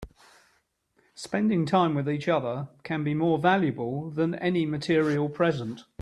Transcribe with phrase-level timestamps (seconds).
[1.13, 5.81] Spending time with each other can be more valuable than any material present.